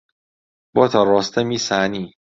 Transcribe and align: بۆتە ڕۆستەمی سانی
بۆتە 0.73 0.99
ڕۆستەمی 1.09 1.59
سانی 1.67 2.05